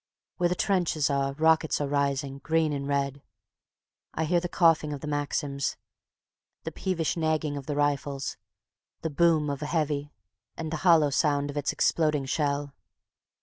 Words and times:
Where 0.37 0.49
the 0.49 0.55
trenches 0.55 1.11
are, 1.11 1.33
rockets 1.33 1.79
are 1.79 1.87
rising, 1.87 2.39
green 2.39 2.73
and 2.73 2.87
red. 2.87 3.21
I 4.15 4.25
hear 4.25 4.39
the 4.39 4.49
coughing 4.49 4.93
of 4.93 5.01
the 5.01 5.05
Maxims, 5.07 5.77
the 6.63 6.71
peevish 6.71 7.15
nagging 7.15 7.55
of 7.55 7.67
the 7.67 7.75
rifles, 7.75 8.35
the 9.03 9.11
boom 9.11 9.47
of 9.47 9.61
a 9.61 9.67
"heavy" 9.67 10.11
and 10.57 10.71
the 10.71 10.77
hollow 10.77 11.11
sound 11.11 11.51
of 11.51 11.57
its 11.57 11.71
exploding 11.71 12.25
shell. 12.25 12.73